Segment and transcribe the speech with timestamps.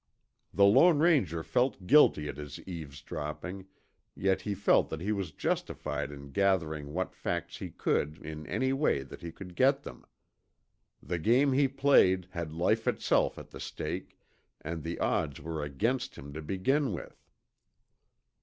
[0.51, 3.67] The Lone Ranger felt guilty at his eavesdropping,
[4.15, 8.73] yet he felt that he was justified in gathering what facts he could in any
[8.73, 10.03] way that he could get them.
[11.03, 14.17] The game he played had life itself as the stake,
[14.61, 17.23] and the odds were against him to begin with.